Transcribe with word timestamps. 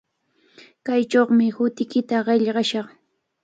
Kaychawmi 0.89 1.49
hutiykita 1.59 2.25
qillqashaq. 2.33 2.87